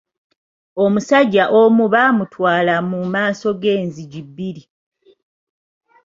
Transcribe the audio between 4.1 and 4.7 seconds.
bbiri.